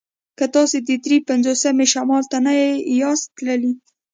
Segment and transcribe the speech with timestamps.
[0.37, 2.53] که تاسې د دري پنځوسمې شمال ته نه
[3.01, 3.73] یاست تللي